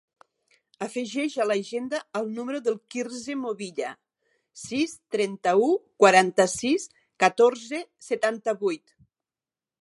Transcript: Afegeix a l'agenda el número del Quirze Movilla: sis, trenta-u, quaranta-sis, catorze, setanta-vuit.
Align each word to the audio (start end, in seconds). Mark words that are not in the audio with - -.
Afegeix 0.83 1.33
a 1.43 1.45
l'agenda 1.49 1.99
el 2.19 2.31
número 2.37 2.61
del 2.67 2.79
Quirze 2.95 3.35
Movilla: 3.41 3.91
sis, 4.63 4.97
trenta-u, 5.17 5.69
quaranta-sis, 6.05 6.89
catorze, 7.27 7.85
setanta-vuit. 8.09 8.97